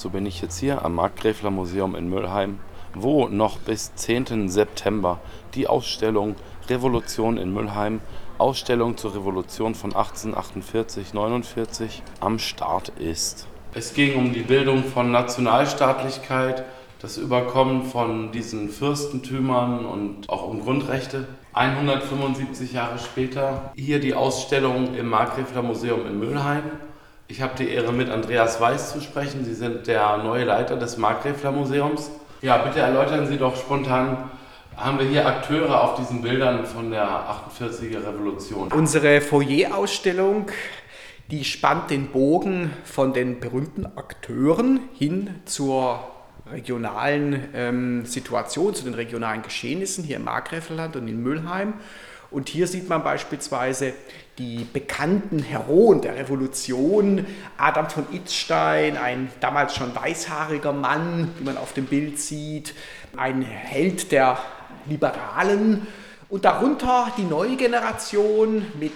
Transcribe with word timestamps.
So 0.00 0.08
bin 0.08 0.24
ich 0.24 0.40
jetzt 0.40 0.58
hier 0.58 0.82
am 0.82 0.94
Markgräfler 0.94 1.50
Museum 1.50 1.94
in 1.94 2.08
Müllheim, 2.08 2.58
wo 2.94 3.28
noch 3.28 3.58
bis 3.58 3.94
10. 3.96 4.48
September 4.48 5.20
die 5.52 5.66
Ausstellung 5.66 6.36
Revolution 6.70 7.36
in 7.36 7.52
Müllheim, 7.52 8.00
Ausstellung 8.38 8.96
zur 8.96 9.14
Revolution 9.14 9.74
von 9.74 9.92
1848-49 9.92 12.00
am 12.18 12.38
Start 12.38 12.94
ist. 12.98 13.46
Es 13.74 13.92
ging 13.92 14.16
um 14.16 14.32
die 14.32 14.40
Bildung 14.40 14.84
von 14.84 15.10
Nationalstaatlichkeit, 15.10 16.64
das 17.00 17.18
Überkommen 17.18 17.84
von 17.84 18.32
diesen 18.32 18.70
Fürstentümern 18.70 19.84
und 19.84 20.30
auch 20.30 20.48
um 20.48 20.62
Grundrechte. 20.62 21.28
175 21.52 22.72
Jahre 22.72 22.98
später 22.98 23.70
hier 23.76 24.00
die 24.00 24.14
Ausstellung 24.14 24.94
im 24.94 25.10
Markgräfler 25.10 25.60
Museum 25.60 26.06
in 26.06 26.18
Mülheim. 26.18 26.62
Ich 27.30 27.40
habe 27.40 27.52
die 27.56 27.68
Ehre, 27.68 27.92
mit 27.92 28.10
Andreas 28.10 28.60
Weiß 28.60 28.92
zu 28.92 29.00
sprechen. 29.00 29.44
Sie 29.44 29.54
sind 29.54 29.86
der 29.86 30.16
neue 30.18 30.42
Leiter 30.42 30.76
des 30.76 30.96
Markgräfler 30.96 31.52
Museums. 31.52 32.10
Ja, 32.42 32.58
bitte 32.58 32.80
erläutern 32.80 33.28
Sie 33.28 33.36
doch 33.36 33.56
spontan, 33.56 34.30
haben 34.76 34.98
wir 34.98 35.06
hier 35.06 35.24
Akteure 35.26 35.80
auf 35.80 35.94
diesen 35.94 36.22
Bildern 36.22 36.66
von 36.66 36.90
der 36.90 37.06
48er 37.06 38.04
Revolution? 38.04 38.72
Unsere 38.72 39.20
Foyer-Ausstellung 39.20 40.46
die 41.30 41.44
spannt 41.44 41.90
den 41.90 42.08
Bogen 42.08 42.72
von 42.82 43.12
den 43.12 43.38
berühmten 43.38 43.86
Akteuren 43.86 44.80
hin 44.94 45.30
zur 45.44 46.00
regionalen 46.50 47.48
ähm, 47.54 48.04
Situation, 48.06 48.74
zu 48.74 48.82
den 48.82 48.94
regionalen 48.94 49.42
Geschehnissen 49.42 50.02
hier 50.02 50.16
im 50.16 50.24
Markgräflerland 50.24 50.96
und 50.96 51.06
in 51.06 51.22
Müllheim. 51.22 51.74
Und 52.30 52.48
hier 52.48 52.66
sieht 52.66 52.88
man 52.88 53.02
beispielsweise 53.02 53.92
die 54.38 54.64
bekannten 54.64 55.40
Heroen 55.40 56.00
der 56.00 56.16
Revolution, 56.16 57.26
Adam 57.58 57.90
von 57.90 58.06
Itzstein, 58.12 58.96
ein 58.96 59.30
damals 59.40 59.74
schon 59.74 59.94
weißhaariger 59.94 60.72
Mann, 60.72 61.32
wie 61.38 61.44
man 61.44 61.58
auf 61.58 61.72
dem 61.72 61.86
Bild 61.86 62.18
sieht, 62.18 62.74
ein 63.16 63.42
Held 63.42 64.12
der 64.12 64.38
Liberalen 64.86 65.86
und 66.28 66.44
darunter 66.44 67.12
die 67.18 67.24
neue 67.24 67.56
Generation 67.56 68.64
mit 68.78 68.92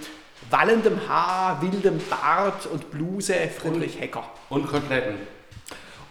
wallendem 0.51 1.09
Haar, 1.09 1.61
wildem 1.61 2.01
Bart 2.09 2.67
und 2.67 2.91
Bluse 2.91 3.35
Friedrich 3.35 4.01
Hecker. 4.01 4.25
Und 4.49 4.69
Koteletten. 4.69 5.34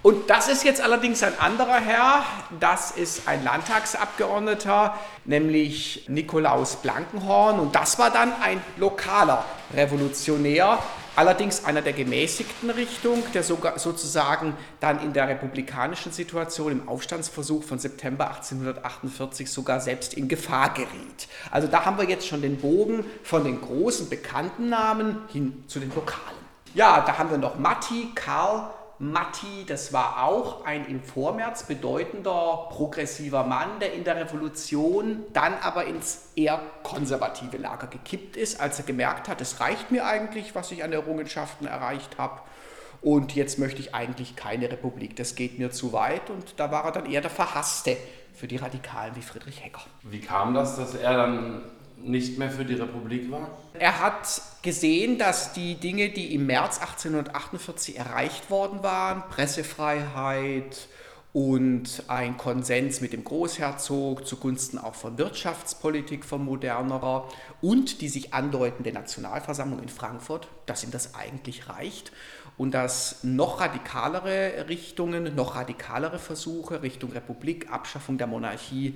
Und 0.04 0.30
das 0.30 0.50
ist 0.50 0.66
jetzt 0.66 0.82
allerdings 0.82 1.24
ein 1.24 1.40
anderer 1.40 1.80
Herr, 1.80 2.26
das 2.60 2.92
ist 2.92 3.26
ein 3.26 3.42
Landtagsabgeordneter, 3.42 5.00
nämlich 5.24 6.04
Nikolaus 6.10 6.76
Blankenhorn. 6.76 7.58
Und 7.58 7.74
das 7.74 7.98
war 7.98 8.10
dann 8.10 8.34
ein 8.42 8.62
lokaler 8.76 9.46
Revolutionär, 9.74 10.78
allerdings 11.16 11.64
einer 11.64 11.82
der 11.82 11.94
gemäßigten 11.94 12.70
Richtung, 12.72 13.24
der 13.34 13.44
sogar 13.44 13.80
sozusagen 13.80 14.58
dann 14.82 15.00
in 15.00 15.14
der 15.14 15.30
republikanischen 15.30 16.12
Situation 16.12 16.74
im 16.74 16.90
Aufstandsversuch 16.90 17.64
von 17.64 17.80
September 17.80 18.28
1848 18.28 19.50
sogar 19.50 19.80
selbst 19.80 20.16
in 20.16 20.28
Gefahr 20.28 20.74
geriet. 20.74 21.30
Also 21.50 21.70
da 21.70 21.86
haben 21.86 21.98
wir 21.98 22.10
jetzt 22.10 22.28
schon 22.28 22.42
den 22.42 22.58
Bogen 22.58 23.06
von 23.24 23.46
den 23.46 23.62
großen 23.62 24.10
bekannten 24.10 24.68
Namen 24.68 25.22
hin 25.30 25.64
zu 25.68 25.80
den 25.80 25.96
lokalen. 25.96 26.44
Ja, 26.74 27.00
da 27.08 27.18
haben 27.18 27.32
wir 27.32 27.38
noch 27.38 27.58
Matti, 27.58 28.12
Karl, 28.16 28.70
Matti, 29.12 29.66
das 29.68 29.92
war 29.92 30.24
auch 30.24 30.64
ein 30.66 30.86
im 30.86 31.04
Vormärz 31.04 31.64
bedeutender 31.64 32.70
progressiver 32.70 33.44
Mann, 33.44 33.80
der 33.82 33.94
in 33.94 34.06
der 34.06 34.16
Revolution 34.16 35.24
dann 35.34 35.54
aber 35.62 35.86
ins 35.86 36.30
eher 36.36 36.62
konservative 36.84 37.58
Lager 37.58 37.88
gekippt 37.88 38.38
ist, 38.38 38.62
als 38.62 38.80
er 38.80 38.86
gemerkt 38.86 39.28
hat, 39.28 39.42
es 39.42 39.60
reicht 39.60 39.92
mir 39.92 40.06
eigentlich, 40.06 40.56
was 40.56 40.72
ich 40.72 40.84
an 40.84 40.94
Errungenschaften 40.94 41.68
erreicht 41.68 42.18
habe. 42.18 42.42
Und 43.02 43.36
jetzt 43.36 43.60
möchte 43.60 43.82
ich 43.82 43.94
eigentlich 43.94 44.38
keine 44.38 44.72
Republik, 44.72 45.18
das 45.18 45.36
geht 45.36 45.60
mir 45.60 45.72
zu 45.72 45.92
weit. 45.92 46.30
Und 46.30 46.58
da 46.58 46.72
war 46.72 46.86
er 46.86 46.94
dann 46.94 47.06
eher 47.06 47.20
der 47.20 47.30
Verhasste 47.30 47.98
für 48.34 48.48
die 48.48 48.56
Radikalen 48.56 49.16
wie 49.18 49.22
Friedrich 49.22 49.64
Hecker. 49.64 49.82
Wie 50.04 50.22
kam 50.22 50.54
das, 50.54 50.78
dass 50.78 50.96
er 50.96 51.18
dann 51.18 51.62
nicht 51.98 52.38
mehr 52.38 52.50
für 52.50 52.66
die 52.66 52.76
Republik 52.76 53.32
war? 53.32 53.58
Er 53.74 54.00
hat 54.00 54.42
gesehen, 54.62 55.18
dass 55.18 55.54
die 55.54 55.76
Dinge, 55.76 56.10
die 56.10 56.34
im 56.34 56.46
März 56.46 56.80
1848 56.80 57.98
erreicht 57.98 58.50
worden 58.50 58.84
waren, 58.84 59.24
Pressefreiheit 59.30 60.88
und 61.34 62.04
ein 62.10 62.38
Konsens 62.38 63.02
mit 63.02 63.12
dem 63.12 63.24
Großherzog 63.24 64.28
zugunsten 64.28 64.78
auch 64.78 64.94
von 64.94 65.18
Wirtschaftspolitik, 65.18 66.24
von 66.26 66.46
modernerer 66.46 67.28
und 67.60 68.02
die 68.02 68.10
sich 68.10 68.36
andeutende 68.36 68.94
Nationalversammlung 68.94 69.82
in 69.82 69.90
Frankfurt, 69.90 70.48
dass 70.68 70.84
ihm 70.84 70.92
das 70.92 71.16
eigentlich 71.16 71.70
reicht 71.70 72.12
und 72.58 72.76
dass 72.76 73.24
noch 73.24 73.60
radikalere 73.60 74.68
Richtungen, 74.70 75.34
noch 75.36 75.56
radikalere 75.56 76.20
Versuche 76.20 76.84
Richtung 76.84 77.12
Republik, 77.12 77.72
Abschaffung 77.72 78.20
der 78.20 78.28
Monarchie 78.28 78.96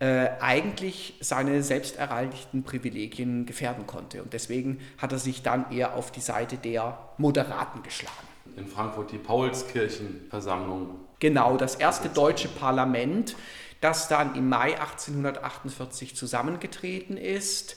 äh, 0.00 0.28
eigentlich 0.40 1.14
seine 1.20 1.62
selbst 1.62 1.96
erreichten 1.96 2.62
Privilegien 2.62 3.46
gefährden 3.46 3.86
konnte. 3.86 4.22
Und 4.22 4.32
deswegen 4.32 4.78
hat 4.98 5.12
er 5.12 5.18
sich 5.18 5.42
dann 5.42 5.72
eher 5.72 5.94
auf 5.94 6.12
die 6.12 6.20
Seite 6.20 6.56
der 6.56 6.98
Moderaten 7.18 7.82
geschlagen. 7.82 8.14
In 8.56 8.66
Frankfurt 8.66 9.12
die 9.12 9.18
Paulskirchenversammlung. 9.18 11.00
Genau, 11.18 11.56
das 11.56 11.74
erste 11.74 12.08
deutsche 12.08 12.48
Parlament, 12.48 13.34
das 13.80 14.08
dann 14.08 14.34
im 14.36 14.48
Mai 14.48 14.78
1848 14.78 16.14
zusammengetreten 16.14 17.16
ist 17.16 17.76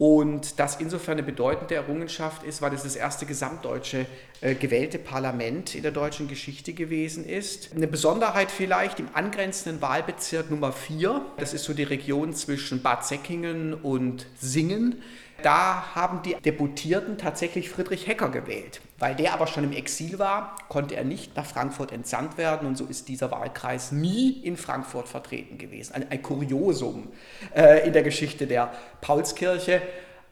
und 0.00 0.58
das 0.58 0.76
insofern 0.76 1.18
eine 1.18 1.22
bedeutende 1.22 1.74
Errungenschaft 1.74 2.42
ist, 2.42 2.62
weil 2.62 2.72
es 2.72 2.84
das 2.84 2.96
erste 2.96 3.26
gesamtdeutsche 3.26 4.06
äh, 4.40 4.54
gewählte 4.54 4.98
Parlament 4.98 5.74
in 5.74 5.82
der 5.82 5.92
deutschen 5.92 6.26
Geschichte 6.26 6.72
gewesen 6.72 7.26
ist. 7.26 7.74
Eine 7.76 7.86
Besonderheit 7.86 8.50
vielleicht 8.50 8.98
im 8.98 9.08
angrenzenden 9.12 9.82
Wahlbezirk 9.82 10.50
Nummer 10.50 10.72
4, 10.72 11.20
das 11.36 11.52
ist 11.52 11.64
so 11.64 11.74
die 11.74 11.82
Region 11.82 12.32
zwischen 12.32 12.80
Bad 12.80 13.04
Säckingen 13.04 13.74
und 13.74 14.24
Singen, 14.40 15.02
da 15.42 15.94
haben 15.94 16.22
die 16.22 16.34
Deputierten 16.34 17.18
tatsächlich 17.18 17.70
Friedrich 17.70 18.06
Hecker 18.06 18.28
gewählt. 18.28 18.80
Weil 18.98 19.14
der 19.14 19.32
aber 19.32 19.46
schon 19.46 19.64
im 19.64 19.72
Exil 19.72 20.18
war, 20.18 20.56
konnte 20.68 20.94
er 20.94 21.04
nicht 21.04 21.34
nach 21.36 21.46
Frankfurt 21.46 21.90
entsandt 21.90 22.36
werden 22.36 22.68
und 22.68 22.76
so 22.76 22.84
ist 22.84 23.08
dieser 23.08 23.30
Wahlkreis 23.30 23.92
nie 23.92 24.30
in 24.42 24.56
Frankfurt 24.56 25.08
vertreten 25.08 25.56
gewesen. 25.58 25.94
Ein, 25.94 26.10
ein 26.10 26.22
Kuriosum 26.22 27.08
äh, 27.54 27.86
in 27.86 27.92
der 27.92 28.02
Geschichte 28.02 28.46
der 28.46 28.72
Paulskirche, 29.00 29.80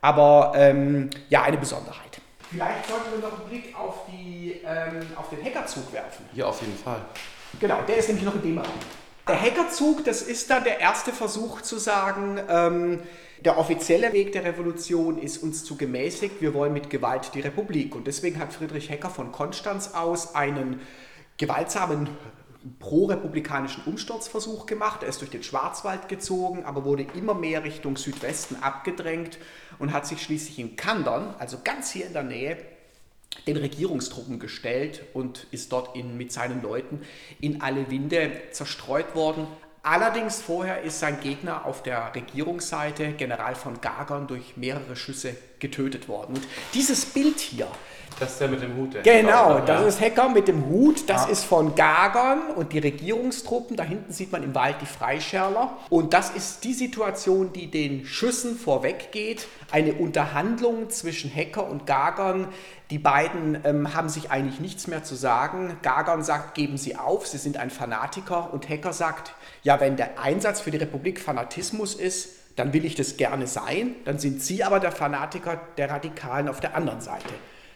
aber 0.00 0.52
ähm, 0.54 1.10
ja, 1.28 1.42
eine 1.42 1.56
Besonderheit. 1.56 2.20
Vielleicht 2.50 2.86
sollten 2.86 3.12
wir 3.12 3.28
noch 3.28 3.40
einen 3.40 3.48
Blick 3.48 3.74
auf, 3.78 4.06
die, 4.10 4.60
ähm, 4.64 5.06
auf 5.16 5.28
den 5.30 5.44
Hackerzug 5.44 5.92
werfen. 5.92 6.24
Hier 6.32 6.48
auf 6.48 6.60
jeden 6.60 6.76
Fall. 6.76 7.00
Genau, 7.60 7.80
der 7.86 7.96
ist 7.96 8.08
nämlich 8.08 8.24
noch 8.24 8.34
in 8.34 8.42
dem 8.42 8.58
Raum. 8.58 8.74
Der 9.28 9.38
Hackerzug, 9.38 10.04
das 10.04 10.22
ist 10.22 10.48
dann 10.48 10.64
der 10.64 10.80
erste 10.80 11.12
Versuch 11.12 11.60
zu 11.60 11.76
sagen, 11.76 12.40
ähm, 12.48 13.00
der 13.44 13.58
offizielle 13.58 14.14
Weg 14.14 14.32
der 14.32 14.44
Revolution 14.44 15.18
ist 15.18 15.42
uns 15.42 15.64
zu 15.64 15.76
gemäßigt, 15.76 16.40
wir 16.40 16.54
wollen 16.54 16.72
mit 16.72 16.88
Gewalt 16.88 17.32
die 17.34 17.40
Republik. 17.40 17.94
Und 17.94 18.06
deswegen 18.06 18.38
hat 18.38 18.54
Friedrich 18.54 18.88
Hecker 18.88 19.10
von 19.10 19.30
Konstanz 19.30 19.92
aus 19.92 20.34
einen 20.34 20.80
gewaltsamen 21.36 22.08
pro-republikanischen 22.78 23.84
Umsturzversuch 23.84 24.64
gemacht. 24.64 25.02
Er 25.02 25.10
ist 25.10 25.20
durch 25.20 25.30
den 25.30 25.42
Schwarzwald 25.42 26.08
gezogen, 26.08 26.64
aber 26.64 26.86
wurde 26.86 27.06
immer 27.14 27.34
mehr 27.34 27.64
Richtung 27.64 27.98
Südwesten 27.98 28.56
abgedrängt 28.56 29.38
und 29.78 29.92
hat 29.92 30.06
sich 30.06 30.22
schließlich 30.22 30.58
in 30.58 30.76
Kandern, 30.76 31.34
also 31.38 31.58
ganz 31.62 31.92
hier 31.92 32.06
in 32.06 32.14
der 32.14 32.24
Nähe, 32.24 32.56
den 33.46 33.56
Regierungstruppen 33.56 34.38
gestellt 34.38 35.02
und 35.14 35.46
ist 35.50 35.72
dort 35.72 35.96
in, 35.96 36.16
mit 36.16 36.32
seinen 36.32 36.62
Leuten 36.62 37.00
in 37.40 37.60
alle 37.60 37.90
Winde 37.90 38.30
zerstreut 38.50 39.14
worden. 39.14 39.46
Allerdings 39.82 40.42
vorher 40.42 40.82
ist 40.82 41.00
sein 41.00 41.20
Gegner 41.20 41.64
auf 41.64 41.82
der 41.82 42.14
Regierungsseite, 42.14 43.12
General 43.12 43.54
von 43.54 43.80
Gagern, 43.80 44.26
durch 44.26 44.56
mehrere 44.56 44.96
Schüsse 44.96 45.36
getötet 45.60 46.08
worden. 46.08 46.36
Und 46.36 46.46
dieses 46.74 47.06
Bild 47.06 47.38
hier, 47.40 47.68
das 48.20 48.32
ist 48.32 48.40
der 48.40 48.48
mit 48.48 48.62
dem 48.62 48.76
Hut. 48.76 48.94
Der 48.94 49.02
genau, 49.02 49.60
das 49.60 49.86
ist 49.86 50.00
Hacker 50.00 50.28
mit 50.28 50.48
dem 50.48 50.66
Hut. 50.66 51.08
Das 51.08 51.26
ja. 51.26 51.30
ist 51.30 51.44
von 51.44 51.74
Gagern 51.74 52.50
und 52.56 52.72
die 52.72 52.78
Regierungstruppen. 52.80 53.76
Da 53.76 53.84
hinten 53.84 54.12
sieht 54.12 54.32
man 54.32 54.42
im 54.42 54.54
Wald 54.54 54.76
die 54.80 54.86
Freischärler. 54.86 55.76
Und 55.88 56.14
das 56.14 56.30
ist 56.30 56.64
die 56.64 56.74
Situation, 56.74 57.52
die 57.52 57.70
den 57.70 58.04
Schüssen 58.06 58.56
vorweggeht. 58.56 59.46
Eine 59.70 59.94
Unterhandlung 59.94 60.90
zwischen 60.90 61.32
Hacker 61.32 61.68
und 61.68 61.86
Gagern. 61.86 62.48
Die 62.90 62.98
beiden 62.98 63.58
ähm, 63.64 63.94
haben 63.94 64.08
sich 64.08 64.30
eigentlich 64.30 64.60
nichts 64.60 64.86
mehr 64.88 65.04
zu 65.04 65.14
sagen. 65.14 65.76
Gagern 65.82 66.24
sagt, 66.24 66.54
geben 66.54 66.76
Sie 66.76 66.96
auf, 66.96 67.26
Sie 67.26 67.38
sind 67.38 67.56
ein 67.56 67.70
Fanatiker. 67.70 68.52
Und 68.52 68.68
Hacker 68.68 68.92
sagt, 68.92 69.32
ja, 69.62 69.78
wenn 69.78 69.96
der 69.96 70.18
Einsatz 70.18 70.60
für 70.60 70.70
die 70.70 70.78
Republik 70.78 71.20
Fanatismus 71.20 71.94
ist, 71.94 72.30
dann 72.58 72.72
will 72.72 72.84
ich 72.84 72.94
das 72.94 73.16
gerne 73.16 73.46
sein. 73.46 73.94
Dann 74.04 74.18
sind 74.18 74.42
Sie 74.42 74.64
aber 74.64 74.80
der 74.80 74.92
Fanatiker 74.92 75.60
der 75.76 75.90
Radikalen 75.90 76.48
auf 76.48 76.60
der 76.60 76.74
anderen 76.74 77.00
Seite. 77.00 77.32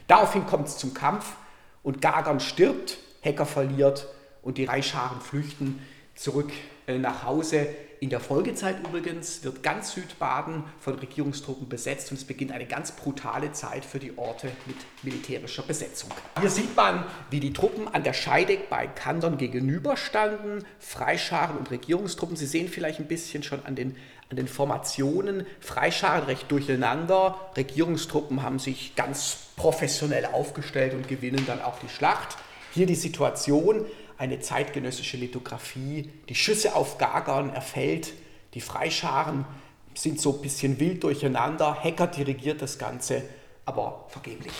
Daraufhin 0.08 0.44
kommt 0.46 0.68
es 0.68 0.76
zum 0.76 0.92
Kampf 0.92 1.36
und 1.82 2.02
Gagan 2.02 2.40
stirbt, 2.40 2.98
Hacker 3.24 3.46
verliert 3.46 4.08
und 4.42 4.58
die 4.58 4.64
Reichscharen 4.64 5.20
flüchten 5.20 5.80
zurück 6.14 6.50
äh, 6.86 6.98
nach 6.98 7.24
Hause. 7.24 7.68
In 8.00 8.10
der 8.10 8.18
Folgezeit 8.18 8.80
übrigens 8.80 9.44
wird 9.44 9.62
ganz 9.62 9.92
Südbaden 9.92 10.64
von 10.80 10.96
Regierungstruppen 10.96 11.68
besetzt 11.68 12.10
und 12.10 12.16
es 12.16 12.24
beginnt 12.24 12.50
eine 12.50 12.66
ganz 12.66 12.90
brutale 12.90 13.52
Zeit 13.52 13.84
für 13.84 14.00
die 14.00 14.18
Orte 14.18 14.50
mit 14.66 14.76
militärischer 15.04 15.62
Besetzung. 15.62 16.10
Hier 16.40 16.50
sieht 16.50 16.74
man, 16.74 17.04
wie 17.30 17.38
die 17.38 17.52
Truppen 17.52 17.86
an 17.86 18.02
der 18.02 18.12
Scheideck 18.12 18.68
bei 18.68 18.88
Kandern 18.88 19.38
gegenüberstanden, 19.38 20.64
Freischaren 20.80 21.56
und 21.56 21.70
Regierungstruppen. 21.70 22.34
Sie 22.34 22.46
sehen 22.46 22.66
vielleicht 22.66 22.98
ein 22.98 23.06
bisschen 23.06 23.44
schon 23.44 23.64
an 23.64 23.76
den, 23.76 23.94
an 24.32 24.36
den 24.36 24.48
Formationen, 24.48 25.46
Freischaren 25.60 26.24
recht 26.24 26.50
durcheinander, 26.50 27.38
Regierungstruppen 27.54 28.42
haben 28.42 28.58
sich 28.58 28.94
ganz 28.96 29.36
professionell 29.56 30.24
aufgestellt 30.24 30.94
und 30.94 31.06
gewinnen 31.06 31.44
dann 31.46 31.60
auch 31.60 31.78
die 31.80 31.90
Schlacht. 31.90 32.38
Hier 32.72 32.86
die 32.86 32.94
Situation, 32.94 33.84
eine 34.16 34.40
zeitgenössische 34.40 35.18
Lithografie. 35.18 36.08
Die 36.30 36.34
Schüsse 36.34 36.74
auf 36.74 36.96
Gagern 36.96 37.50
erfällt, 37.50 38.14
die 38.54 38.62
Freischaren 38.62 39.44
sind 39.92 40.18
so 40.18 40.36
ein 40.36 40.40
bisschen 40.40 40.80
wild 40.80 41.04
durcheinander. 41.04 41.76
Hecker 41.82 42.06
dirigiert 42.06 42.62
das 42.62 42.78
Ganze, 42.78 43.24
aber 43.66 44.06
vergeblich. 44.08 44.54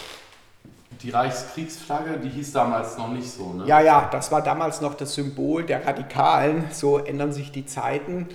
Die 1.02 1.08
Reichskriegsflagge, 1.08 2.18
die 2.18 2.28
hieß 2.28 2.52
damals 2.52 2.98
noch 2.98 3.08
nicht 3.08 3.30
so, 3.30 3.54
ne? 3.54 3.64
Ja, 3.66 3.80
ja, 3.80 4.10
das 4.12 4.30
war 4.30 4.42
damals 4.42 4.82
noch 4.82 4.92
das 4.92 5.14
Symbol 5.14 5.64
der 5.64 5.86
Radikalen. 5.86 6.66
So 6.72 6.98
ändern 6.98 7.32
sich 7.32 7.50
die 7.50 7.64
Zeiten. 7.64 8.28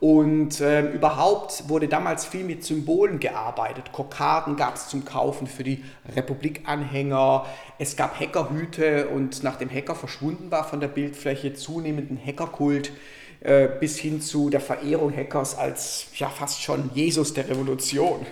Und 0.00 0.60
äh, 0.60 0.92
überhaupt 0.92 1.68
wurde 1.68 1.88
damals 1.88 2.24
viel 2.24 2.44
mit 2.44 2.62
Symbolen 2.62 3.18
gearbeitet. 3.18 3.90
Kokarden 3.90 4.54
gab 4.54 4.76
es 4.76 4.88
zum 4.88 5.04
Kaufen 5.04 5.48
für 5.48 5.64
die 5.64 5.82
Republikanhänger. 6.14 7.46
Es 7.78 7.96
gab 7.96 8.18
Hackerhüte 8.20 9.08
und 9.08 9.42
nachdem 9.42 9.68
Hacker 9.68 9.96
verschwunden 9.96 10.52
war 10.52 10.62
von 10.62 10.78
der 10.78 10.86
Bildfläche, 10.86 11.54
zunehmenden 11.54 12.18
Hackerkult 12.24 12.92
äh, 13.40 13.68
bis 13.80 13.98
hin 13.98 14.20
zu 14.20 14.50
der 14.50 14.60
Verehrung 14.60 15.14
Hackers 15.16 15.56
als 15.56 16.06
ja 16.14 16.28
fast 16.28 16.62
schon 16.62 16.90
Jesus 16.94 17.34
der 17.34 17.48
Revolution. 17.48 18.24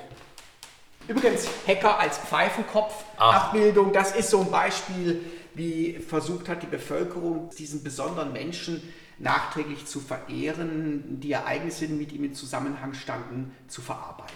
Übrigens, 1.09 1.49
Hacker 1.67 1.99
als 1.99 2.19
Pfeifenkopf-Abbildung, 2.19 3.93
das 3.93 4.15
ist 4.15 4.31
so 4.31 4.41
ein 4.41 4.51
Beispiel, 4.51 5.21
wie 5.55 5.95
versucht 5.95 6.49
hat 6.49 6.63
die 6.63 6.67
Bevölkerung 6.67 7.51
diesen 7.57 7.83
besonderen 7.83 8.33
Menschen 8.33 8.83
nachträglich 9.19 9.87
zu 9.87 10.01
verehren, 10.01 11.21
die 11.21 11.33
Ereignisse, 11.33 11.87
die 11.87 11.95
mit 11.95 12.13
ihm 12.13 12.25
in 12.25 12.35
Zusammenhang 12.35 12.95
standen, 12.95 13.53
zu 13.69 13.81
verarbeiten. 13.81 14.35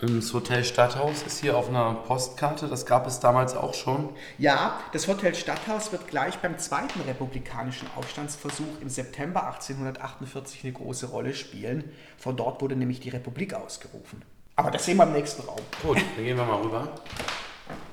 Das 0.00 0.32
Hotel 0.32 0.64
Stadthaus 0.64 1.22
ist 1.24 1.40
hier 1.40 1.58
auf 1.58 1.68
einer 1.68 1.92
Postkarte, 1.92 2.68
das 2.68 2.86
gab 2.86 3.06
es 3.06 3.20
damals 3.20 3.54
auch 3.54 3.74
schon. 3.74 4.08
Ja, 4.38 4.80
das 4.92 5.06
Hotel 5.08 5.34
Stadthaus 5.34 5.92
wird 5.92 6.08
gleich 6.08 6.38
beim 6.38 6.58
zweiten 6.58 7.02
republikanischen 7.02 7.86
Aufstandsversuch 7.94 8.80
im 8.80 8.88
September 8.88 9.46
1848 9.46 10.64
eine 10.64 10.72
große 10.72 11.06
Rolle 11.06 11.34
spielen. 11.34 11.84
Von 12.16 12.34
dort 12.34 12.62
wurde 12.62 12.76
nämlich 12.76 13.00
die 13.00 13.10
Republik 13.10 13.52
ausgerufen. 13.52 14.22
Aber 14.56 14.70
das 14.70 14.86
sehen 14.86 14.96
wir 14.96 15.04
im 15.04 15.12
nächsten 15.12 15.42
Raum. 15.42 15.60
Gut, 15.82 15.98
dann 15.98 16.24
gehen 16.24 16.38
wir 16.38 16.44
mal 16.44 16.62
rüber. 16.62 16.88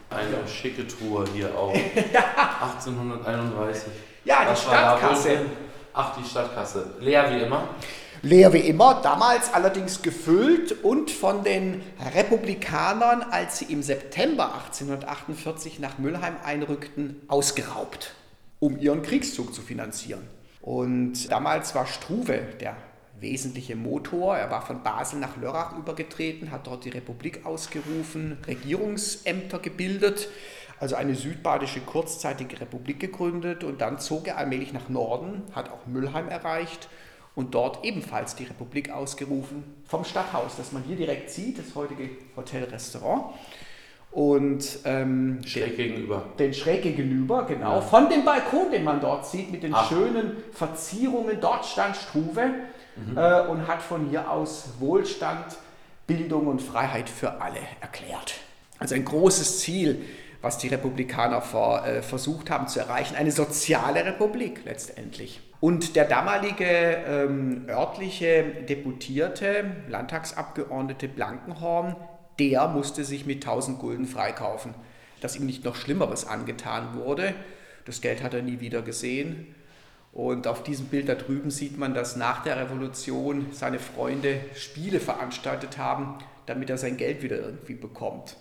Eine 0.10 0.48
schicke 0.48 0.88
Tour 0.88 1.28
hier 1.34 1.54
auch. 1.58 1.74
1831. 2.62 3.92
Ja, 4.24 4.50
die 4.50 4.58
Stadtkasse. 4.58 5.46
Ach, 5.94 6.18
die 6.18 6.28
Stadtkasse. 6.28 6.96
Leer 7.00 7.30
wie 7.32 7.44
immer. 7.44 7.70
Leer 8.24 8.54
wie 8.54 8.60
immer, 8.60 9.02
damals 9.02 9.52
allerdings 9.52 10.04
gefüllt 10.04 10.84
und 10.84 11.10
von 11.10 11.44
den 11.44 11.82
Republikanern, 12.14 13.24
als 13.24 13.58
sie 13.58 13.66
im 13.66 13.82
September 13.82 14.54
1848 14.54 15.80
nach 15.80 15.98
Mülheim 15.98 16.36
einrückten, 16.46 17.22
ausgeraubt, 17.28 18.14
um 18.60 18.78
ihren 18.78 19.02
Kriegszug 19.02 19.56
zu 19.56 19.62
finanzieren. 19.62 20.22
Und 20.62 21.32
damals 21.32 21.74
war 21.74 21.88
Struve 21.88 22.42
der 22.60 22.76
wesentliche 23.22 23.76
Motor. 23.76 24.38
Er 24.38 24.52
war 24.52 24.66
von 24.66 24.84
Basel 24.84 25.20
nach 25.20 25.38
Lörrach 25.38 25.78
übergetreten, 25.78 26.52
hat 26.52 26.68
dort 26.68 26.86
die 26.86 26.90
Republik 26.90 27.46
ausgerufen, 27.46 28.38
Regierungsämter 28.46 29.60
gebildet, 29.60 30.28
also 30.82 30.96
eine 30.96 31.14
südbadische 31.14 31.80
kurzzeitige 31.80 32.60
Republik 32.60 33.00
gegründet 33.00 33.64
und 33.64 33.82
dann 33.82 34.00
zog 34.00 34.28
er 34.28 34.38
allmählich 34.38 34.74
nach 34.74 34.90
Norden, 34.90 35.44
hat 35.54 35.70
auch 35.70 35.86
Mülheim 35.86 36.28
erreicht 36.28 36.90
und 37.36 37.54
dort 37.54 37.86
ebenfalls 37.86 38.36
die 38.36 38.46
Republik 38.46 38.90
ausgerufen 38.90 39.64
vom 39.86 40.04
Stadthaus, 40.04 40.58
das 40.58 40.72
man 40.72 40.82
hier 40.82 40.96
direkt 40.96 41.30
sieht, 41.30 41.60
das 41.60 41.76
heutige 41.76 42.10
Hotel-Restaurant. 42.36 43.26
Und 44.12 44.80
ähm, 44.84 45.42
Schräg 45.46 45.78
gegenüber. 45.78 46.26
den 46.40 46.54
schräg 46.54 46.82
gegenüber, 46.82 47.46
genau. 47.46 47.76
Ja. 47.76 47.82
Von 47.82 48.10
dem 48.10 48.26
Balkon, 48.26 48.72
den 48.72 48.84
man 48.84 49.00
dort 49.00 49.28
sieht, 49.28 49.52
mit 49.52 49.62
den 49.64 49.74
Ach. 49.74 49.88
schönen 49.88 50.36
Verzierungen. 50.52 51.38
Dort 51.40 51.64
stand 51.66 51.96
Struve 51.96 52.42
äh, 53.16 53.42
und 53.48 53.68
hat 53.68 53.82
von 53.82 54.10
hier 54.10 54.30
aus 54.30 54.72
Wohlstand, 54.80 55.46
Bildung 56.08 56.48
und 56.48 56.62
Freiheit 56.62 57.08
für 57.08 57.40
alle 57.40 57.60
erklärt. 57.80 58.34
Also 58.80 58.96
ein 58.96 59.06
großes 59.06 59.60
Ziel, 59.60 60.02
was 60.42 60.58
die 60.58 60.68
Republikaner 60.68 61.42
vor, 61.42 61.86
äh, 61.86 62.02
versucht 62.02 62.50
haben 62.50 62.68
zu 62.68 62.80
erreichen. 62.80 63.16
Eine 63.16 63.32
soziale 63.32 64.06
Republik 64.06 64.62
letztendlich. 64.66 65.42
Und 65.60 65.96
der 65.96 66.06
damalige 66.06 66.66
ähm, 66.66 67.66
örtliche 67.70 68.44
Deputierte, 68.68 69.66
Landtagsabgeordnete 69.88 71.08
Blankenhorn, 71.08 71.96
der 72.40 72.68
musste 72.68 73.04
sich 73.04 73.28
mit 73.28 73.46
1000 73.46 73.78
Gulden 73.78 74.08
freikaufen, 74.08 74.74
dass 75.20 75.36
ihm 75.36 75.46
nicht 75.46 75.64
noch 75.64 75.76
Schlimmeres 75.76 76.26
angetan 76.26 76.96
wurde. 76.96 77.36
Das 77.86 78.02
Geld 78.02 78.24
hat 78.24 78.34
er 78.34 78.42
nie 78.42 78.60
wieder 78.60 78.82
gesehen. 78.82 79.54
Und 80.14 80.48
auf 80.48 80.64
diesem 80.64 80.88
Bild 80.88 81.08
da 81.08 81.16
drüben 81.16 81.52
sieht 81.52 81.78
man, 81.78 81.94
dass 81.94 82.16
nach 82.16 82.44
der 82.44 82.58
Revolution 82.58 83.48
seine 83.52 83.80
Freunde 83.80 84.42
Spiele 84.56 85.00
veranstaltet 85.00 85.78
haben, 85.78 86.16
damit 86.48 86.70
er 86.70 86.78
sein 86.78 86.98
Geld 86.98 87.22
wieder 87.22 87.38
irgendwie 87.38 87.76
bekommt. 87.76 88.36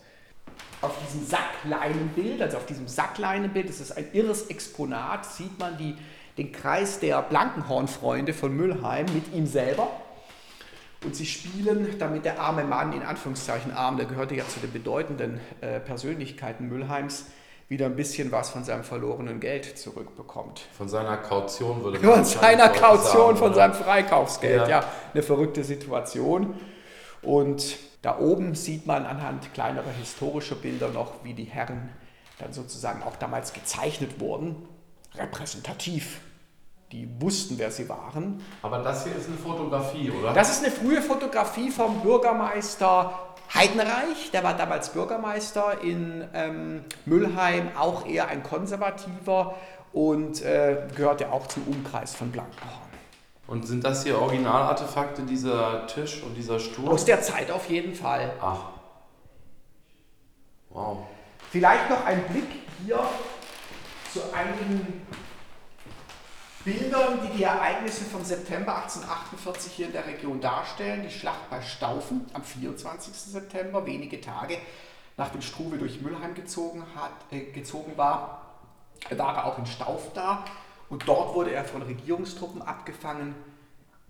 Auf 0.82 0.92
diesem 1.06 1.26
Sackleinenbild, 1.26 2.40
also 2.40 2.56
auf 2.56 2.66
diesem 2.66 2.88
Sackleinenbild, 2.88 3.68
das 3.68 3.80
ist 3.80 3.92
ein 3.92 4.06
irres 4.12 4.46
Exponat, 4.46 5.26
sieht 5.26 5.58
man 5.58 5.76
die, 5.76 5.94
den 6.38 6.52
Kreis 6.52 7.00
der 7.00 7.20
Blankenhorn-Freunde 7.22 8.32
von 8.32 8.56
Mülheim 8.56 9.06
mit 9.12 9.34
ihm 9.34 9.46
selber. 9.46 9.88
Und 11.04 11.16
sie 11.16 11.26
spielen, 11.26 11.98
damit 11.98 12.24
der 12.24 12.40
arme 12.40 12.64
Mann, 12.64 12.92
in 12.92 13.02
Anführungszeichen 13.02 13.72
arm, 13.72 13.96
der 13.96 14.06
gehörte 14.06 14.34
ja 14.34 14.46
zu 14.46 14.60
den 14.60 14.72
bedeutenden 14.72 15.40
äh, 15.60 15.80
Persönlichkeiten 15.80 16.68
Mülheims, 16.68 17.26
wieder 17.70 17.86
ein 17.86 17.94
bisschen 17.94 18.32
was 18.32 18.50
von 18.50 18.64
seinem 18.64 18.82
verlorenen 18.82 19.38
Geld 19.38 19.78
zurückbekommt. 19.78 20.60
Von 20.76 20.88
seiner 20.88 21.16
Kaution 21.16 21.84
würde 21.84 22.00
Von 22.00 22.24
seiner 22.24 22.68
Kaution, 22.68 23.36
sagen, 23.36 23.36
von 23.36 23.54
seinem 23.54 23.74
Freikaufsgeld. 23.74 24.62
Ja. 24.62 24.80
Ja. 24.80 24.84
eine 25.14 25.22
verrückte 25.22 25.62
Situation. 25.62 26.54
Und 27.22 27.78
da 28.02 28.18
oben 28.18 28.54
sieht 28.54 28.86
man 28.86 29.04
anhand 29.04 29.52
kleinerer 29.52 29.90
historischer 29.90 30.54
Bilder 30.54 30.88
noch, 30.88 31.24
wie 31.24 31.34
die 31.34 31.44
Herren 31.44 31.90
dann 32.38 32.52
sozusagen 32.52 33.02
auch 33.02 33.16
damals 33.16 33.52
gezeichnet 33.52 34.20
wurden. 34.20 34.56
Repräsentativ. 35.14 36.20
Die 36.92 37.08
wussten, 37.20 37.58
wer 37.58 37.70
sie 37.70 37.88
waren. 37.88 38.42
Aber 38.62 38.78
das 38.78 39.04
hier 39.04 39.14
ist 39.14 39.28
eine 39.28 39.36
Fotografie, 39.36 40.10
oder? 40.10 40.32
Das 40.32 40.50
ist 40.50 40.64
eine 40.64 40.72
frühe 40.72 41.00
Fotografie 41.00 41.70
vom 41.70 42.00
Bürgermeister 42.00 43.12
Heidenreich. 43.54 44.30
Der 44.32 44.42
war 44.42 44.56
damals 44.56 44.90
Bürgermeister 44.90 45.82
in 45.82 46.26
ähm, 46.34 46.84
Mülheim, 47.04 47.68
auch 47.78 48.06
eher 48.06 48.28
ein 48.28 48.42
konservativer 48.42 49.54
und 49.92 50.42
äh, 50.42 50.88
gehörte 50.96 51.32
auch 51.32 51.46
zum 51.46 51.64
Umkreis 51.64 52.14
von 52.14 52.32
Blankenhorn. 52.32 52.89
Und 53.50 53.66
sind 53.66 53.84
das 53.84 54.04
hier 54.04 54.18
Originalartefakte, 54.18 55.22
dieser 55.22 55.86
Tisch 55.88 56.22
und 56.22 56.34
dieser 56.34 56.58
Stuhl? 56.58 56.88
Aus 56.88 57.04
der 57.04 57.20
Zeit 57.20 57.50
auf 57.50 57.68
jeden 57.68 57.94
Fall. 57.94 58.32
Ach. 58.40 58.60
Wow. 60.70 60.98
Vielleicht 61.50 61.90
noch 61.90 62.04
ein 62.06 62.22
Blick 62.28 62.46
hier 62.82 63.00
zu 64.12 64.20
einigen 64.32 65.02
Bildern, 66.64 67.18
die 67.24 67.38
die 67.38 67.42
Ereignisse 67.42 68.04
vom 68.04 68.24
September 68.24 68.76
1848 68.76 69.72
hier 69.72 69.86
in 69.86 69.92
der 69.92 70.06
Region 70.06 70.40
darstellen. 70.40 71.02
Die 71.02 71.10
Schlacht 71.10 71.50
bei 71.50 71.60
Staufen 71.60 72.26
am 72.32 72.44
24. 72.44 73.12
September, 73.12 73.84
wenige 73.84 74.20
Tage 74.20 74.58
nachdem 75.20 75.42
Struve 75.42 75.76
durch 75.76 76.00
Mülheim 76.00 76.34
gezogen, 76.34 76.82
hat, 76.96 77.12
äh, 77.30 77.52
gezogen 77.52 77.92
war, 77.96 78.56
war 79.10 79.36
er 79.36 79.44
auch 79.44 79.58
in 79.58 79.66
Stauf 79.66 80.12
da. 80.14 80.44
Und 80.90 81.08
dort 81.08 81.34
wurde 81.34 81.54
er 81.54 81.64
von 81.64 81.82
Regierungstruppen 81.82 82.60
abgefangen 82.60 83.34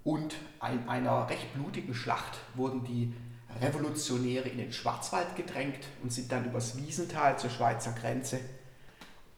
und 0.02 0.34
in 0.72 0.88
einer 0.88 1.28
recht 1.28 1.54
blutigen 1.54 1.94
Schlacht 1.94 2.38
wurden 2.54 2.82
die 2.84 3.12
Revolutionäre 3.60 4.49
in 4.49 4.58
den 4.58 4.72
Schwarzwald 4.72 5.37
gedrängt 5.37 5.87
und 6.02 6.12
sind 6.12 6.32
dann 6.32 6.46
übers 6.46 6.78
Wiesental 6.78 7.38
zur 7.38 7.50
Schweizer 7.50 7.92
Grenze. 7.92 8.40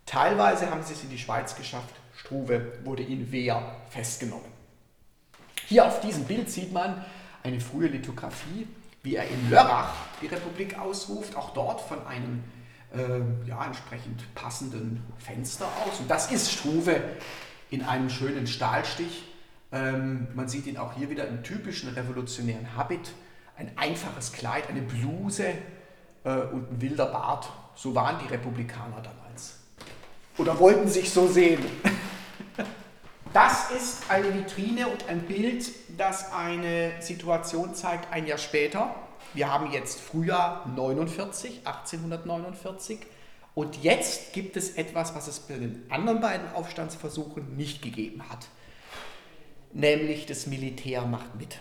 Teilweise 0.06 0.70
haben 0.70 0.82
sie 0.82 0.92
es 0.92 1.02
in 1.02 1.10
die 1.10 1.18
Schweiz 1.18 1.56
geschafft. 1.56 1.94
Struve 2.14 2.78
wurde 2.84 3.02
in 3.02 3.32
Wehr 3.32 3.76
festgenommen. 3.88 4.52
Hier 5.66 5.86
auf 5.86 6.00
diesem 6.00 6.24
Bild 6.24 6.48
sieht 6.48 6.72
man 6.72 7.04
eine 7.42 7.60
frühe 7.60 7.88
Lithografie, 7.88 8.68
wie 9.02 9.16
er 9.16 9.28
in 9.28 9.50
Lörrach 9.50 9.94
die 10.20 10.26
Republik 10.26 10.78
ausruft, 10.78 11.34
auch 11.34 11.54
dort 11.54 11.80
von 11.80 12.06
einem 12.06 12.44
äh, 12.94 13.48
ja, 13.48 13.64
entsprechend 13.64 14.34
passenden 14.34 15.02
Fenster 15.18 15.66
aus. 15.66 16.00
Und 16.00 16.10
das 16.10 16.30
ist 16.30 16.50
Struve 16.52 17.00
in 17.70 17.82
einem 17.82 18.10
schönen 18.10 18.46
Stahlstich. 18.46 19.24
Ähm, 19.72 20.28
man 20.34 20.48
sieht 20.48 20.66
ihn 20.66 20.76
auch 20.76 20.94
hier 20.94 21.10
wieder 21.10 21.26
im 21.26 21.42
typischen 21.42 21.90
revolutionären 21.90 22.76
Habit. 22.76 23.12
Ein 23.56 23.72
einfaches 23.76 24.32
Kleid, 24.32 24.68
eine 24.68 24.82
Bluse 24.82 25.46
äh, 26.24 26.30
und 26.30 26.72
ein 26.72 26.80
wilder 26.80 27.06
Bart. 27.06 27.50
So 27.74 27.94
waren 27.94 28.18
die 28.22 28.28
Republikaner 28.28 29.02
damals. 29.02 29.58
Oder 30.38 30.58
wollten 30.58 30.88
sich 30.88 31.10
so 31.10 31.26
sehen. 31.28 31.64
Das 33.32 33.70
ist 33.70 34.10
eine 34.10 34.34
Vitrine 34.34 34.88
und 34.88 35.08
ein 35.08 35.22
Bild, 35.22 35.64
das 35.96 36.34
eine 36.34 36.92
Situation 37.00 37.74
zeigt, 37.74 38.12
ein 38.12 38.26
Jahr 38.26 38.36
später. 38.36 38.94
Wir 39.34 39.50
haben 39.50 39.72
jetzt 39.72 40.00
Frühjahr 40.00 40.66
49, 40.74 41.60
1849. 41.64 42.98
Und 43.54 43.82
jetzt 43.82 44.32
gibt 44.32 44.56
es 44.56 44.76
etwas, 44.76 45.14
was 45.14 45.26
es 45.26 45.40
bei 45.40 45.54
den 45.54 45.84
anderen 45.90 46.20
beiden 46.20 46.52
Aufstandsversuchen 46.52 47.56
nicht 47.56 47.82
gegeben 47.82 48.28
hat. 48.28 48.46
Nämlich 49.72 50.26
das 50.26 50.46
Militär 50.46 51.02
macht 51.02 51.34
mit. 51.36 51.58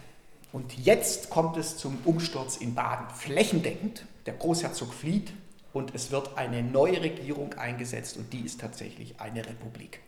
Und 0.52 0.78
jetzt 0.86 1.30
kommt 1.30 1.56
es 1.56 1.78
zum 1.78 1.98
Umsturz 2.04 2.58
in 2.58 2.76
Baden 2.76 3.08
flächendeckend. 3.10 4.06
Der 4.26 4.34
Großherzog 4.34 4.94
flieht 4.94 5.32
und 5.72 5.96
es 5.96 6.12
wird 6.12 6.38
eine 6.38 6.62
neue 6.62 7.02
Regierung 7.02 7.54
eingesetzt 7.54 8.18
und 8.18 8.34
die 8.34 8.42
ist 8.42 8.60
tatsächlich 8.60 9.20
eine 9.20 9.46
Republik. 9.46 10.02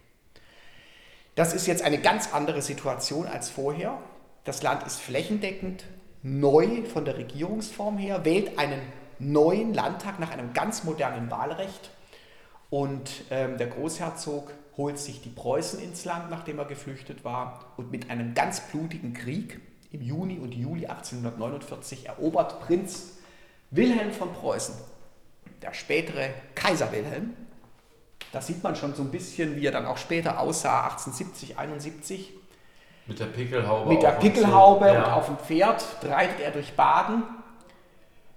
Das 1.36 1.53
ist 1.53 1.65
jetzt 1.65 1.82
eine 1.82 2.00
ganz 2.00 2.34
andere 2.34 2.62
Situation 2.62 3.25
als 3.25 3.50
vorher. 3.50 3.98
Das 4.43 4.62
Land 4.62 4.86
ist 4.86 5.00
flächendeckend 5.00 5.86
neu 6.23 6.83
von 6.85 7.05
der 7.05 7.17
Regierungsform 7.17 7.97
her, 7.97 8.25
wählt 8.25 8.57
einen 8.57 8.81
neuen 9.19 9.73
Landtag 9.73 10.19
nach 10.19 10.31
einem 10.31 10.53
ganz 10.53 10.83
modernen 10.83 11.29
Wahlrecht. 11.29 11.91
Und 12.69 13.25
ähm, 13.29 13.57
der 13.57 13.67
Großherzog 13.67 14.51
holt 14.77 14.97
sich 14.97 15.21
die 15.21 15.29
Preußen 15.29 15.79
ins 15.79 16.05
Land, 16.05 16.31
nachdem 16.31 16.57
er 16.57 16.65
geflüchtet 16.65 17.23
war. 17.23 17.73
Und 17.77 17.91
mit 17.91 18.09
einem 18.09 18.33
ganz 18.33 18.61
blutigen 18.61 19.13
Krieg 19.13 19.59
im 19.91 20.01
Juni 20.01 20.39
und 20.39 20.55
Juli 20.55 20.87
1849 20.87 22.07
erobert 22.07 22.61
Prinz 22.61 23.17
Wilhelm 23.69 24.11
von 24.11 24.33
Preußen, 24.33 24.75
der 25.61 25.73
spätere 25.73 26.29
Kaiser 26.55 26.91
Wilhelm, 26.91 27.35
da 28.33 28.41
sieht 28.41 28.63
man 28.63 28.75
schon 28.75 28.95
so 28.95 29.03
ein 29.03 29.11
bisschen, 29.11 29.55
wie 29.55 29.65
er 29.67 29.71
dann 29.71 29.85
auch 29.85 29.97
später 29.97 30.39
aussah, 30.39 30.85
1870, 30.85 31.59
71. 31.59 32.33
Mit 33.05 33.19
der 33.19 33.25
Pickelhaube. 33.25 33.89
Mit 33.89 34.01
der 34.01 34.12
Pickelhaube 34.12 34.86
und, 34.86 34.93
ja. 34.93 35.05
und 35.05 35.12
auf 35.12 35.25
dem 35.25 35.38
Pferd 35.38 35.86
reitet 36.03 36.39
er 36.39 36.51
durch 36.51 36.74
Baden. 36.74 37.24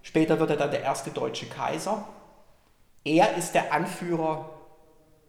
Später 0.03 0.39
wird 0.39 0.51
er 0.51 0.57
dann 0.57 0.71
der 0.71 0.83
erste 0.83 1.11
deutsche 1.11 1.47
Kaiser. 1.47 2.05
Er 3.05 3.37
ist 3.37 3.55
der 3.55 3.73
Anführer 3.73 4.51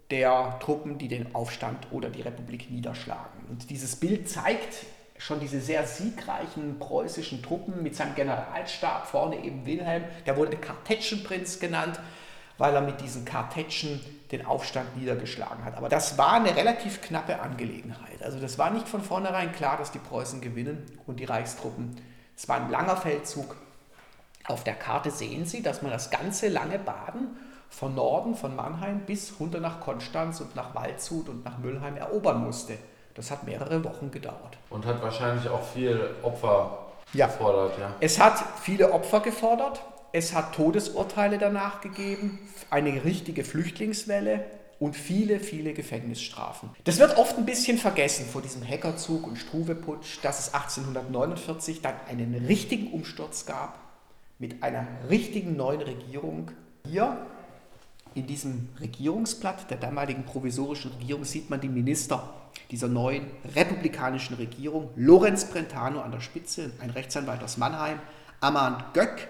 der 0.10 0.58
Truppen, 0.60 0.98
die 0.98 1.08
den 1.08 1.36
Aufstand 1.36 1.88
oder 1.92 2.10
die 2.10 2.22
Republik 2.22 2.72
niederschlagen. 2.72 3.46
Und 3.50 3.70
dieses 3.70 3.96
Bild 3.96 4.30
zeigt 4.30 4.86
schon 5.18 5.40
diese 5.40 5.60
sehr 5.60 5.86
siegreichen 5.86 6.80
preußischen 6.80 7.42
Truppen 7.42 7.84
mit 7.84 7.96
seinem 7.96 8.16
Generalstab, 8.16 9.08
vorne 9.08 9.44
eben 9.44 9.66
Wilhelm, 9.66 10.04
der 10.26 10.38
wurde 10.38 10.58
Kartätschenprinz 10.58 11.60
genannt, 11.60 12.00
weil 12.58 12.74
er 12.74 12.82
mit 12.82 13.02
diesen 13.02 13.26
Kartätschen 13.26 14.00
den 14.32 14.46
Aufstand 14.46 14.98
niedergeschlagen 14.98 15.64
hat. 15.64 15.76
Aber 15.78 15.90
das 15.90 16.18
war 16.18 16.34
eine 16.34 16.56
relativ 16.56 17.02
knappe 17.02 17.40
Angelegenheit. 17.40 18.22
Also 18.22 18.40
das 18.40 18.58
war 18.58 18.72
nicht 18.72 18.88
von 18.88 19.02
vornherein 19.02 19.54
klar, 19.54 19.78
dass 19.78 19.92
die 19.92 20.00
Preußen 20.00 20.42
gewinnen 20.42 20.86
und 21.06 21.20
die 21.20 21.26
Reichstruppen. 21.26 21.96
Es 22.36 22.50
war 22.50 22.58
ein 22.58 22.70
langer 22.70 22.98
Feldzug. 22.98 23.56
Auf 24.46 24.64
der 24.64 24.76
Karte 24.76 25.12
sehen 25.12 25.46
Sie, 25.46 25.62
dass 25.62 25.82
man 25.82 25.92
das 25.92 26.10
ganze 26.10 26.50
lange 26.50 26.80
Baden 26.80 27.38
von 27.70 27.96
Norden, 27.96 28.36
von 28.36 28.56
Mannheim 28.56 29.02
bis 29.02 29.40
runter 29.40 29.60
nach 29.60 29.80
Konstanz 29.82 30.40
und 30.42 30.56
nach 30.56 30.74
Waldshut 30.76 31.30
und 31.30 31.44
nach 31.46 31.58
Müllheim 31.58 31.98
erobern 31.98 32.44
musste. 32.44 32.78
Das 33.14 33.32
hat 33.32 33.44
mehrere 33.44 33.84
Wochen 33.84 34.12
gedauert. 34.12 34.58
Und 34.70 34.86
hat 34.86 35.02
wahrscheinlich 35.02 35.50
auch 35.50 35.64
viel 35.64 36.16
Opfer 36.22 36.86
ja. 37.14 37.28
gefordert. 37.28 37.78
Ja. 37.80 37.94
Es 38.00 38.20
hat 38.20 38.44
viele 38.62 38.92
Opfer 38.92 39.22
gefordert. 39.22 39.82
Es 40.12 40.34
hat 40.34 40.56
Todesurteile 40.56 41.38
danach 41.38 41.82
gegeben, 41.82 42.40
eine 42.70 43.04
richtige 43.04 43.44
Flüchtlingswelle 43.44 44.46
und 44.80 44.96
viele, 44.96 45.40
viele 45.40 45.74
Gefängnisstrafen. 45.74 46.70
Das 46.84 47.00
wird 47.00 47.18
oft 47.18 47.38
ein 47.38 47.46
bisschen 47.46 47.78
vergessen 47.78 48.26
vor 48.26 48.42
diesem 48.42 48.68
Hackerzug 48.68 49.26
und 49.26 49.38
Struweputsch, 49.38 50.20
dass 50.22 50.40
es 50.40 50.54
1849 50.54 51.82
dann 51.82 51.96
einen 52.08 52.46
richtigen 52.46 52.92
Umsturz 52.92 53.46
gab 53.46 53.80
mit 54.40 54.62
einer 54.62 54.86
richtigen 55.10 55.56
neuen 55.56 55.82
Regierung. 55.82 56.52
Hier 56.86 57.18
in 58.14 58.28
diesem 58.28 58.70
Regierungsblatt 58.80 59.70
der 59.70 59.78
damaligen 59.78 60.26
provisorischen 60.26 60.92
Regierung 60.92 61.24
sieht 61.24 61.50
man 61.50 61.60
die 61.60 61.70
Minister 61.70 62.34
dieser 62.72 62.88
neuen 62.88 63.28
republikanischen 63.56 64.36
Regierung. 64.36 64.90
Lorenz 64.96 65.46
Brentano 65.46 66.02
an 66.02 66.12
der 66.12 66.22
Spitze, 66.22 66.72
ein 66.80 66.90
Rechtsanwalt 66.92 67.44
aus 67.44 67.58
Mannheim, 67.58 68.00
Amand 68.42 68.94
Göck, 68.94 69.28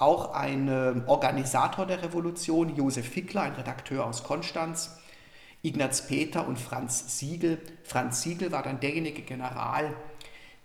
auch 0.00 0.32
ein 0.32 0.68
ähm, 0.68 1.04
Organisator 1.06 1.86
der 1.86 2.02
Revolution, 2.02 2.74
Josef 2.74 3.06
Fickler, 3.06 3.42
ein 3.42 3.52
Redakteur 3.52 4.06
aus 4.06 4.24
Konstanz, 4.24 4.98
Ignaz 5.62 6.06
Peter 6.06 6.46
und 6.46 6.58
Franz 6.58 7.18
Siegel. 7.18 7.58
Franz 7.84 8.22
Siegel 8.22 8.50
war 8.50 8.62
dann 8.62 8.80
derjenige 8.80 9.22
General, 9.22 9.94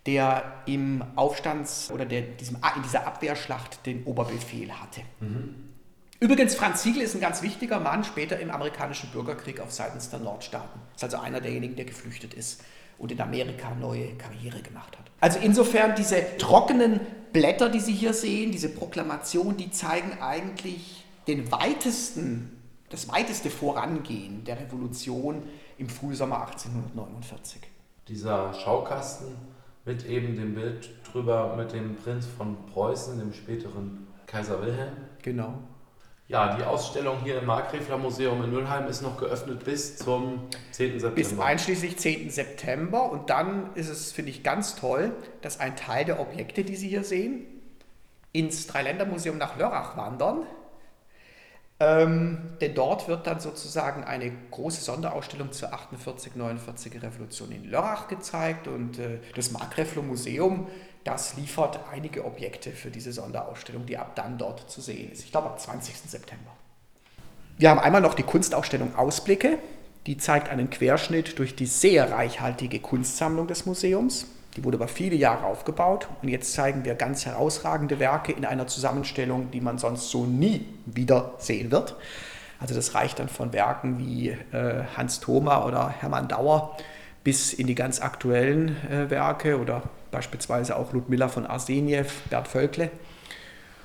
der 0.06 0.62
im 0.66 1.04
Aufstands- 1.16 1.92
oder 1.92 2.06
der 2.06 2.22
diesem, 2.22 2.58
in 2.76 2.84
dieser 2.84 3.06
Abwehrschlacht 3.06 3.86
den 3.86 4.06
Oberbefehl 4.06 4.72
hatte. 4.72 5.02
Mhm. 5.20 5.56
Übrigens, 6.22 6.56
Franz 6.56 6.82
Siegel 6.84 7.02
ist 7.02 7.14
ein 7.14 7.22
ganz 7.22 7.42
wichtiger 7.42 7.80
Mann 7.80 8.06
später 8.06 8.40
im 8.40 8.50
amerikanischen 8.50 9.10
Bürgerkrieg 9.10 9.60
auf 9.60 9.74
Seiten 9.74 10.00
der 10.10 10.20
Nordstaaten. 10.20 10.80
Ist 10.96 11.04
also 11.04 11.18
einer 11.18 11.42
derjenigen, 11.42 11.76
der 11.76 11.86
geflüchtet 11.86 12.34
ist 12.34 12.64
und 12.98 13.12
in 13.12 13.22
Amerika 13.22 13.74
neue 13.76 14.14
Karriere 14.16 14.62
gemacht 14.62 14.98
hat. 14.98 15.06
Also 15.20 15.40
insofern 15.40 15.96
diese 15.96 16.38
trockenen 16.38 17.00
Blätter, 17.34 17.70
die 17.70 17.80
Sie 17.80 17.94
hier 17.94 18.14
sehen, 18.14 18.52
diese 18.52 18.70
Proklamation, 18.70 19.58
die 19.58 19.72
zeigen 19.72 20.22
eigentlich 20.22 21.06
den 21.28 21.52
weitesten, 21.52 22.58
das 22.90 23.10
weiteste 23.10 23.50
Vorangehen 23.50 24.44
der 24.46 24.60
Revolution 24.60 25.44
im 25.78 25.90
Frühsommer 25.90 26.48
1849. 26.48 27.62
Dieser 28.08 28.54
Schaukasten 28.54 29.28
mit 29.84 30.06
eben 30.06 30.36
dem 30.36 30.56
Bild 30.56 30.90
drüber 31.12 31.56
mit 31.56 31.74
dem 31.74 31.96
Prinz 31.96 32.26
von 32.26 32.56
Preußen, 32.74 33.20
dem 33.20 33.34
späteren 33.34 34.08
Kaiser 34.28 34.62
Wilhelm. 34.62 34.94
Genau. 35.22 35.60
Ja, 36.28 36.56
die 36.58 36.64
Ausstellung 36.64 37.20
hier 37.24 37.38
im 37.38 37.46
Markgräfler 37.46 38.00
Museum 38.00 38.44
in 38.44 38.52
Mülheim 38.52 38.88
ist 38.88 39.04
noch 39.04 39.18
geöffnet 39.18 39.64
bis 39.64 39.98
zum 39.98 40.40
10. 40.72 41.00
September. 41.00 41.16
Bis 41.16 41.40
einschließlich 41.40 41.98
10. 41.98 42.32
September. 42.32 43.12
Und 43.12 43.30
dann 43.30 43.70
ist 43.76 43.90
es, 43.90 44.12
finde 44.12 44.32
ich, 44.32 44.42
ganz 44.42 44.76
toll, 44.76 45.12
dass 45.42 45.60
ein 45.60 45.76
Teil 45.76 46.04
der 46.04 46.20
Objekte, 46.20 46.64
die 46.64 46.76
Sie 46.76 46.88
hier 46.88 47.04
sehen, 47.04 47.46
ins 48.32 48.66
Dreiländermuseum 48.66 49.38
nach 49.38 49.58
Lörrach 49.58 49.98
wandern. 49.98 50.48
Ähm, 51.80 52.38
denn 52.62 52.74
dort 52.74 53.08
wird 53.10 53.28
dann 53.28 53.42
sozusagen 53.42 54.04
eine 54.06 54.32
große 54.52 54.82
Sonderausstellung 54.82 55.52
zur 55.52 55.74
48-49 55.74 57.02
Revolution 57.02 57.52
in 57.52 57.66
Lörrach 57.66 58.08
gezeigt 58.08 58.68
und 58.68 58.98
äh, 58.98 59.20
das 59.36 59.52
Markgräfler 59.52 60.02
Museum 60.02 60.68
das 61.06 61.38
liefert 61.38 61.80
einige 61.94 62.26
Objekte 62.26 62.72
für 62.72 62.90
diese 62.90 63.14
Sonderausstellung, 63.14 63.86
die 63.86 63.96
ab 63.96 64.16
dann 64.16 64.40
dort 64.40 64.70
zu 64.72 64.82
sehen 64.82 65.12
ist. 65.12 65.24
Ich 65.24 65.32
glaube 65.32 65.52
am 65.52 65.58
20. 65.58 65.96
September. 65.96 66.52
Wir 67.58 67.70
haben 67.70 67.80
einmal 67.80 68.02
noch 68.02 68.16
die 68.16 68.24
Kunstausstellung 68.24 68.96
Ausblicke. 68.96 69.60
Die 70.08 70.18
zeigt 70.18 70.50
einen 70.50 70.72
Querschnitt 70.72 71.38
durch 71.38 71.56
die 71.56 71.68
sehr 71.68 72.12
reichhaltige 72.12 72.80
Kunstsammlung 72.80 73.46
des 73.46 73.68
Museums. 73.68 74.26
Die 74.56 74.64
wurde 74.64 74.78
über 74.78 74.88
viele 74.88 75.16
Jahre 75.16 75.46
aufgebaut 75.46 76.08
und 76.22 76.30
jetzt 76.30 76.54
zeigen 76.54 76.86
wir 76.86 76.96
ganz 76.96 77.26
herausragende 77.26 78.00
Werke 78.00 78.32
in 78.32 78.46
einer 78.46 78.68
Zusammenstellung, 78.68 79.52
die 79.52 79.62
man 79.62 79.78
sonst 79.78 80.10
so 80.10 80.26
nie 80.26 80.66
wieder 80.86 81.34
sehen 81.38 81.72
wird. 81.72 81.96
Also 82.60 82.74
das 82.74 82.96
reicht 82.96 83.20
dann 83.20 83.28
von 83.28 83.52
Werken 83.52 84.00
wie 84.00 84.30
äh, 84.30 84.84
Hans 84.96 85.20
Thoma 85.20 85.66
oder 85.66 85.90
Hermann 85.90 86.28
Dauer 86.28 86.78
bis 87.24 87.54
in 87.54 87.68
die 87.68 87.76
ganz 87.76 88.02
aktuellen 88.02 88.78
äh, 88.90 89.10
Werke 89.10 89.60
oder 89.60 89.84
beispielsweise 90.12 90.78
auch 90.78 90.94
Ludmilla 90.94 91.28
von 91.28 91.46
Arseniew, 91.46 92.06
Bert 92.30 92.48
Völkle. 92.48 92.92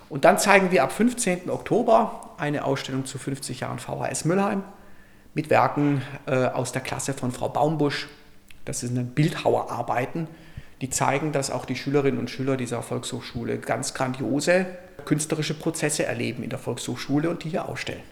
Und 0.09 0.25
dann 0.25 0.39
zeigen 0.39 0.71
wir 0.71 0.85
ab 0.85 0.93
15. 0.93 1.51
Oktober 1.51 2.31
eine 2.37 2.65
Ausstellung 2.65 3.07
zu 3.07 3.19
50 3.19 3.61
Jahren 3.61 3.79
VHS 3.79 4.25
Müllheim 4.25 4.63
mit 5.35 5.51
Werken 5.51 6.03
äh, 6.27 6.47
aus 6.47 6.73
der 6.73 6.83
Klasse 6.83 7.15
von 7.15 7.33
Frau 7.33 7.49
Baumbusch. 7.49 8.09
Das 8.65 8.81
sind 8.81 9.15
Bildhauerarbeiten, 9.15 10.29
die 10.81 10.91
zeigen, 10.91 11.33
dass 11.33 11.51
auch 11.51 11.65
die 11.65 11.77
Schülerinnen 11.77 12.19
und 12.19 12.31
Schüler 12.31 12.57
dieser 12.57 12.83
Volkshochschule 12.83 13.59
ganz 13.59 13.95
grandiose 13.95 14.67
künstlerische 15.05 15.55
Prozesse 15.55 16.05
erleben 16.05 16.43
in 16.43 16.51
der 16.51 16.59
Volkshochschule 16.59 17.31
und 17.31 17.45
die 17.45 17.51
hier 17.51 17.69
ausstellen. 17.69 18.03